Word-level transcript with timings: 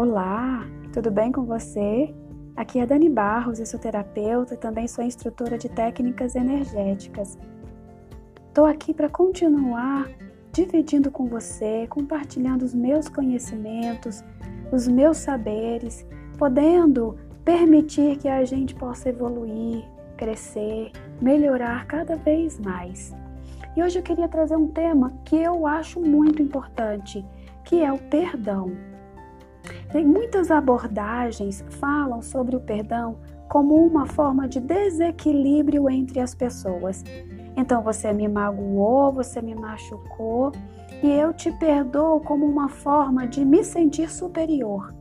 Olá, 0.00 0.64
tudo 0.92 1.10
bem 1.10 1.32
com 1.32 1.42
você? 1.42 2.14
Aqui 2.54 2.78
é 2.78 2.86
Dani 2.86 3.10
Barros, 3.10 3.58
eu 3.58 3.66
sou 3.66 3.80
terapeuta 3.80 4.54
e 4.54 4.56
também 4.56 4.86
sou 4.86 5.02
instrutora 5.02 5.58
de 5.58 5.68
técnicas 5.68 6.36
energéticas. 6.36 7.36
Estou 8.46 8.64
aqui 8.64 8.94
para 8.94 9.08
continuar 9.08 10.08
dividindo 10.52 11.10
com 11.10 11.26
você, 11.26 11.88
compartilhando 11.88 12.62
os 12.62 12.72
meus 12.72 13.08
conhecimentos, 13.08 14.22
os 14.70 14.86
meus 14.86 15.16
saberes, 15.16 16.06
podendo 16.38 17.18
permitir 17.44 18.18
que 18.18 18.28
a 18.28 18.44
gente 18.44 18.76
possa 18.76 19.08
evoluir, 19.08 19.84
crescer, 20.16 20.92
melhorar 21.20 21.88
cada 21.88 22.14
vez 22.14 22.56
mais. 22.60 23.12
E 23.76 23.82
hoje 23.82 23.98
eu 23.98 24.02
queria 24.04 24.28
trazer 24.28 24.54
um 24.54 24.68
tema 24.68 25.12
que 25.24 25.34
eu 25.34 25.66
acho 25.66 26.00
muito 26.00 26.40
importante, 26.40 27.26
que 27.64 27.82
é 27.82 27.92
o 27.92 27.98
perdão. 27.98 28.76
Muitas 29.94 30.50
abordagens 30.50 31.64
falam 31.80 32.20
sobre 32.20 32.54
o 32.54 32.60
perdão 32.60 33.16
como 33.48 33.74
uma 33.74 34.06
forma 34.06 34.46
de 34.46 34.60
desequilíbrio 34.60 35.88
entre 35.88 36.20
as 36.20 36.34
pessoas. 36.34 37.02
Então 37.56 37.82
você 37.82 38.12
me 38.12 38.28
magoou, 38.28 39.12
você 39.12 39.40
me 39.40 39.54
machucou 39.54 40.52
e 41.02 41.10
eu 41.10 41.32
te 41.32 41.50
perdoo 41.52 42.20
como 42.20 42.44
uma 42.46 42.68
forma 42.68 43.26
de 43.26 43.44
me 43.44 43.64
sentir 43.64 44.10
superior. 44.10 44.94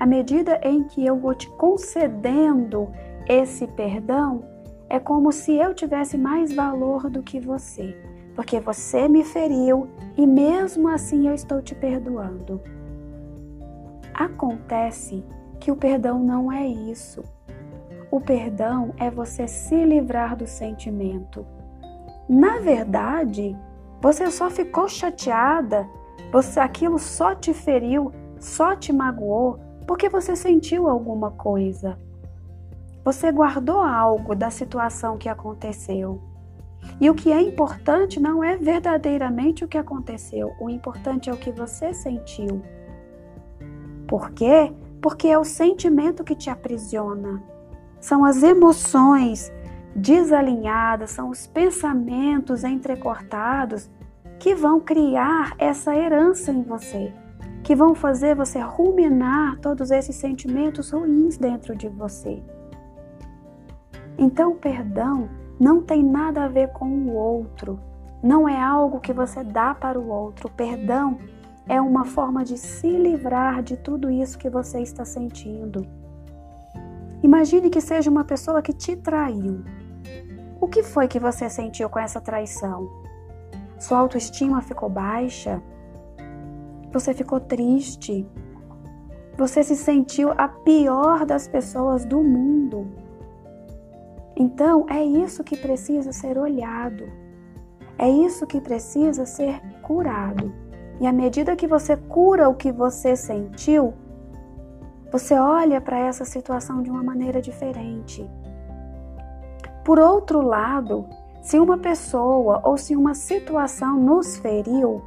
À 0.00 0.06
medida 0.06 0.58
em 0.62 0.84
que 0.84 1.04
eu 1.04 1.16
vou 1.16 1.34
te 1.34 1.48
concedendo 1.50 2.88
esse 3.28 3.66
perdão, 3.66 4.44
é 4.88 4.98
como 4.98 5.30
se 5.30 5.54
eu 5.54 5.74
tivesse 5.74 6.16
mais 6.16 6.52
valor 6.52 7.08
do 7.08 7.22
que 7.22 7.38
você, 7.38 7.96
porque 8.34 8.60
você 8.60 9.08
me 9.08 9.24
feriu 9.24 9.88
e 10.16 10.26
mesmo 10.26 10.88
assim 10.88 11.28
eu 11.28 11.34
estou 11.34 11.62
te 11.62 11.74
perdoando. 11.74 12.60
Acontece 14.14 15.24
que 15.58 15.72
o 15.72 15.76
perdão 15.76 16.20
não 16.20 16.52
é 16.52 16.64
isso. 16.64 17.24
O 18.10 18.20
perdão 18.20 18.94
é 18.96 19.10
você 19.10 19.48
se 19.48 19.84
livrar 19.84 20.36
do 20.36 20.46
sentimento. 20.46 21.44
Na 22.28 22.60
verdade, 22.60 23.56
você 24.00 24.30
só 24.30 24.48
ficou 24.48 24.88
chateada, 24.88 25.84
você 26.30 26.60
aquilo 26.60 26.98
só 26.98 27.34
te 27.34 27.52
feriu, 27.52 28.12
só 28.38 28.76
te 28.76 28.92
magoou 28.92 29.58
porque 29.86 30.08
você 30.08 30.36
sentiu 30.36 30.88
alguma 30.88 31.30
coisa. 31.32 31.98
Você 33.04 33.30
guardou 33.32 33.80
algo 33.80 34.34
da 34.34 34.50
situação 34.50 35.18
que 35.18 35.28
aconteceu. 35.28 36.22
E 37.00 37.10
o 37.10 37.14
que 37.14 37.32
é 37.32 37.40
importante 37.40 38.20
não 38.20 38.44
é 38.44 38.56
verdadeiramente 38.56 39.64
o 39.64 39.68
que 39.68 39.76
aconteceu, 39.76 40.52
o 40.60 40.70
importante 40.70 41.28
é 41.28 41.32
o 41.32 41.36
que 41.36 41.50
você 41.50 41.92
sentiu. 41.92 42.62
Por 44.06 44.30
quê? 44.30 44.72
Porque 45.00 45.28
é 45.28 45.38
o 45.38 45.44
sentimento 45.44 46.24
que 46.24 46.34
te 46.34 46.50
aprisiona. 46.50 47.42
São 48.00 48.24
as 48.24 48.42
emoções 48.42 49.52
desalinhadas, 49.94 51.10
são 51.10 51.30
os 51.30 51.46
pensamentos 51.46 52.64
entrecortados 52.64 53.90
que 54.38 54.54
vão 54.54 54.80
criar 54.80 55.54
essa 55.58 55.94
herança 55.94 56.50
em 56.50 56.62
você, 56.62 57.12
que 57.62 57.74
vão 57.74 57.94
fazer 57.94 58.34
você 58.34 58.60
ruminar 58.60 59.58
todos 59.60 59.90
esses 59.90 60.16
sentimentos 60.16 60.90
ruins 60.90 61.38
dentro 61.38 61.74
de 61.74 61.88
você. 61.88 62.42
Então, 64.18 64.52
o 64.52 64.56
perdão 64.56 65.28
não 65.58 65.80
tem 65.80 66.02
nada 66.02 66.44
a 66.44 66.48
ver 66.48 66.68
com 66.72 66.86
o 66.86 67.14
outro, 67.14 67.78
não 68.22 68.48
é 68.48 68.60
algo 68.60 69.00
que 69.00 69.12
você 69.12 69.44
dá 69.44 69.74
para 69.74 70.00
o 70.00 70.08
outro. 70.08 70.48
O 70.48 70.50
perdão 70.50 71.18
é 71.68 71.80
uma 71.80 72.04
forma 72.04 72.44
de 72.44 72.58
se 72.58 72.88
livrar 72.88 73.62
de 73.62 73.76
tudo 73.76 74.10
isso 74.10 74.38
que 74.38 74.50
você 74.50 74.80
está 74.80 75.04
sentindo. 75.04 75.86
Imagine 77.22 77.70
que 77.70 77.80
seja 77.80 78.10
uma 78.10 78.24
pessoa 78.24 78.60
que 78.60 78.72
te 78.72 78.94
traiu. 78.96 79.64
O 80.60 80.68
que 80.68 80.82
foi 80.82 81.08
que 81.08 81.18
você 81.18 81.48
sentiu 81.48 81.88
com 81.88 81.98
essa 81.98 82.20
traição? 82.20 82.88
Sua 83.78 83.98
autoestima 83.98 84.60
ficou 84.60 84.88
baixa? 84.90 85.62
Você 86.92 87.14
ficou 87.14 87.40
triste? 87.40 88.26
Você 89.36 89.62
se 89.62 89.74
sentiu 89.74 90.32
a 90.36 90.48
pior 90.48 91.24
das 91.24 91.48
pessoas 91.48 92.04
do 92.04 92.22
mundo? 92.22 92.86
Então, 94.36 94.86
é 94.88 95.02
isso 95.02 95.42
que 95.42 95.56
precisa 95.56 96.12
ser 96.12 96.38
olhado. 96.38 97.04
É 97.98 98.08
isso 98.08 98.46
que 98.46 98.60
precisa 98.60 99.24
ser 99.24 99.60
curado. 99.82 100.52
E 101.00 101.06
à 101.06 101.12
medida 101.12 101.56
que 101.56 101.66
você 101.66 101.96
cura 101.96 102.48
o 102.48 102.54
que 102.54 102.70
você 102.70 103.16
sentiu, 103.16 103.94
você 105.10 105.34
olha 105.34 105.80
para 105.80 105.98
essa 105.98 106.24
situação 106.24 106.82
de 106.82 106.90
uma 106.90 107.02
maneira 107.02 107.40
diferente. 107.40 108.28
Por 109.84 109.98
outro 109.98 110.40
lado, 110.40 111.06
se 111.42 111.58
uma 111.58 111.78
pessoa 111.78 112.60
ou 112.64 112.76
se 112.76 112.96
uma 112.96 113.14
situação 113.14 113.98
nos 113.98 114.38
feriu, 114.38 115.02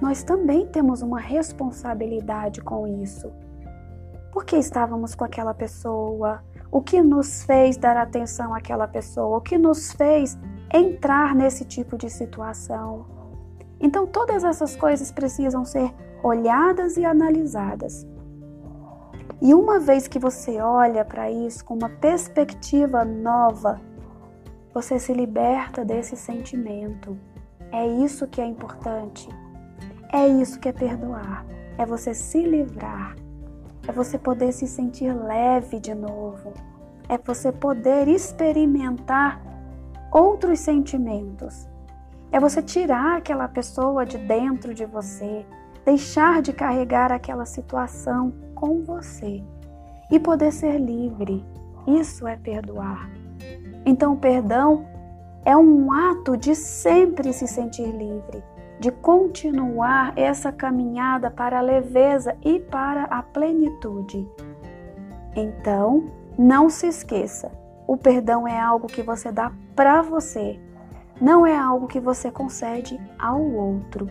nós 0.00 0.22
também 0.22 0.66
temos 0.66 1.02
uma 1.02 1.20
responsabilidade 1.20 2.60
com 2.60 2.86
isso. 2.86 3.32
Por 4.32 4.44
que 4.44 4.56
estávamos 4.56 5.14
com 5.14 5.24
aquela 5.24 5.54
pessoa? 5.54 6.42
O 6.70 6.82
que 6.82 7.02
nos 7.02 7.42
fez 7.44 7.76
dar 7.76 7.96
atenção 7.96 8.54
àquela 8.54 8.88
pessoa? 8.88 9.38
O 9.38 9.40
que 9.40 9.56
nos 9.56 9.92
fez 9.92 10.38
entrar 10.72 11.34
nesse 11.34 11.64
tipo 11.64 11.96
de 11.96 12.10
situação? 12.10 13.15
Então, 13.80 14.06
todas 14.06 14.44
essas 14.44 14.74
coisas 14.74 15.10
precisam 15.10 15.64
ser 15.64 15.92
olhadas 16.22 16.96
e 16.96 17.04
analisadas. 17.04 18.06
E 19.40 19.52
uma 19.52 19.78
vez 19.78 20.08
que 20.08 20.18
você 20.18 20.60
olha 20.60 21.04
para 21.04 21.30
isso 21.30 21.64
com 21.64 21.74
uma 21.74 21.90
perspectiva 21.90 23.04
nova, 23.04 23.80
você 24.72 24.98
se 24.98 25.12
liberta 25.12 25.84
desse 25.84 26.16
sentimento. 26.16 27.18
É 27.70 27.86
isso 27.86 28.26
que 28.26 28.40
é 28.40 28.46
importante. 28.46 29.28
É 30.12 30.26
isso 30.26 30.58
que 30.58 30.68
é 30.68 30.72
perdoar. 30.72 31.44
É 31.76 31.84
você 31.84 32.14
se 32.14 32.42
livrar. 32.42 33.14
É 33.86 33.92
você 33.92 34.18
poder 34.18 34.52
se 34.52 34.66
sentir 34.66 35.12
leve 35.12 35.78
de 35.78 35.94
novo. 35.94 36.52
É 37.08 37.18
você 37.18 37.52
poder 37.52 38.08
experimentar 38.08 39.40
outros 40.10 40.60
sentimentos 40.60 41.68
é 42.32 42.40
você 42.40 42.62
tirar 42.62 43.16
aquela 43.16 43.48
pessoa 43.48 44.04
de 44.04 44.18
dentro 44.18 44.74
de 44.74 44.84
você, 44.84 45.46
deixar 45.84 46.42
de 46.42 46.52
carregar 46.52 47.12
aquela 47.12 47.44
situação 47.44 48.32
com 48.54 48.82
você 48.82 49.42
e 50.10 50.18
poder 50.18 50.52
ser 50.52 50.78
livre. 50.78 51.44
Isso 51.86 52.26
é 52.26 52.36
perdoar. 52.36 53.08
Então, 53.84 54.14
o 54.14 54.16
perdão 54.16 54.86
é 55.44 55.56
um 55.56 55.92
ato 55.92 56.36
de 56.36 56.54
sempre 56.56 57.32
se 57.32 57.46
sentir 57.46 57.86
livre, 57.86 58.42
de 58.80 58.90
continuar 58.90 60.12
essa 60.16 60.50
caminhada 60.50 61.30
para 61.30 61.58
a 61.58 61.62
leveza 61.62 62.36
e 62.44 62.58
para 62.58 63.04
a 63.04 63.22
plenitude. 63.22 64.28
Então, 65.36 66.10
não 66.36 66.68
se 66.68 66.88
esqueça: 66.88 67.52
o 67.86 67.96
perdão 67.96 68.48
é 68.48 68.58
algo 68.58 68.88
que 68.88 69.02
você 69.02 69.30
dá 69.30 69.52
para 69.76 70.02
você 70.02 70.58
não 71.20 71.46
é 71.46 71.56
algo 71.56 71.86
que 71.86 72.00
você 72.00 72.30
concede 72.30 73.00
ao 73.18 73.42
outro. 73.42 74.08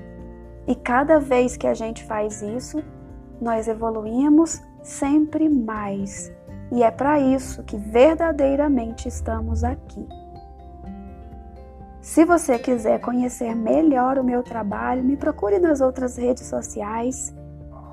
E 0.68 0.76
cada 0.76 1.20
vez 1.20 1.56
que 1.56 1.68
a 1.68 1.74
gente 1.74 2.04
faz 2.04 2.42
isso, 2.42 2.84
nós 3.40 3.68
evoluímos 3.68 4.62
sempre 4.82 5.48
mais. 5.48 6.34
E 6.72 6.84
é 6.84 6.90
para 6.90 7.20
isso 7.20 7.64
que 7.64 7.78
verdadeiramente 7.78 9.08
estamos 9.08 9.64
aqui. 9.64 10.08
Se 12.02 12.24
você 12.24 12.58
quiser 12.60 13.00
conhecer 13.02 13.56
melhor 13.56 14.18
o 14.18 14.24
meu 14.24 14.44
trabalho, 14.44 15.04
me 15.04 15.18
procure 15.18 15.60
nas 15.60 15.82
outras 15.82 16.18
redes 16.18 16.46
sociais. 16.46 17.36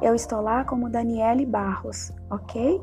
Eu 0.01 0.15
estou 0.15 0.41
lá 0.41 0.65
como 0.65 0.91
Daniele 0.91 1.47
Barros, 1.47 2.13
ok? 2.31 2.81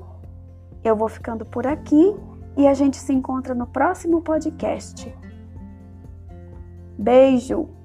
Eu 0.83 0.95
vou 0.95 1.07
ficando 1.07 1.45
por 1.45 1.67
aqui 1.67 2.15
e 2.57 2.67
a 2.67 2.73
gente 2.73 2.97
se 2.97 3.13
encontra 3.13 3.53
no 3.53 3.67
próximo 3.67 4.21
podcast. 4.21 5.15
Beijo! 6.99 7.78